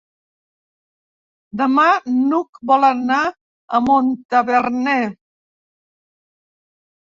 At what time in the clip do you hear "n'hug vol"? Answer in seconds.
2.15-2.89